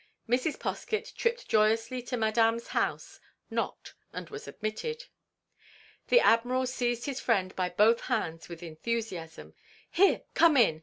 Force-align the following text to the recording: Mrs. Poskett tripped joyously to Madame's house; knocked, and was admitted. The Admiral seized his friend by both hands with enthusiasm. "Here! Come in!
Mrs. 0.27 0.57
Poskett 0.57 1.13
tripped 1.13 1.47
joyously 1.47 2.01
to 2.01 2.17
Madame's 2.17 2.69
house; 2.69 3.19
knocked, 3.51 3.93
and 4.11 4.31
was 4.31 4.47
admitted. 4.47 5.05
The 6.07 6.19
Admiral 6.19 6.65
seized 6.65 7.05
his 7.05 7.19
friend 7.21 7.55
by 7.55 7.69
both 7.69 8.01
hands 8.05 8.49
with 8.49 8.63
enthusiasm. 8.63 9.53
"Here! 9.91 10.23
Come 10.33 10.57
in! 10.57 10.79